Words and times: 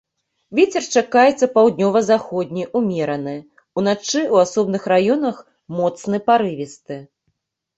Вецер 0.59 0.83
чакаецца 0.99 1.49
паўднёва-заходні 1.57 2.63
ўмераны, 2.81 3.35
уначы 3.81 4.19
ў 4.33 4.47
асобных 4.47 4.83
раёнах 4.95 5.35
моцны 5.83 6.17
парывісты. 6.33 6.95